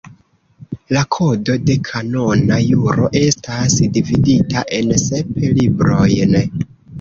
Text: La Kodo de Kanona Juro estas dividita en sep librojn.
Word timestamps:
La 0.95 1.01
Kodo 1.15 1.57
de 1.67 1.75
Kanona 1.87 2.57
Juro 2.69 3.05
estas 3.21 3.77
dividita 3.99 4.65
en 4.79 4.91
sep 5.05 5.39
librojn. 5.61 6.35